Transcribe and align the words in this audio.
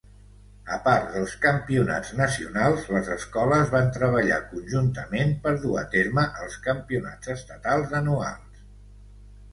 A 0.75 0.77
part 0.85 1.03
dels 1.15 1.33
campionats 1.43 2.13
nacionals, 2.21 2.87
les 2.95 3.11
escoles 3.17 3.69
van 3.75 3.91
treballar 3.99 4.41
conjuntament 4.55 5.37
per 5.47 5.55
dur 5.67 5.77
a 5.83 5.87
terme 5.93 6.27
els 6.47 6.59
campionats 6.67 7.35
estatals 7.39 7.95
anuals. 8.01 8.67